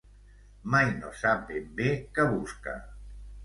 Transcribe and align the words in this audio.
Mai 0.75 0.89
no 1.03 1.11
sap 1.21 1.45
ben 1.51 1.69
bé 1.83 1.93
què 2.19 2.29
busca. 2.35 2.79